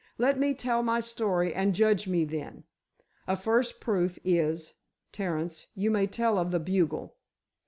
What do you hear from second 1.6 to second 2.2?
judge